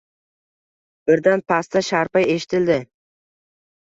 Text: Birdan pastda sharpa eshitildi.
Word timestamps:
Birdan 1.11 1.45
pastda 1.53 1.83
sharpa 1.91 2.25
eshitildi. 2.37 2.79